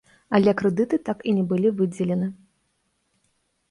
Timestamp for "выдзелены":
1.83-2.27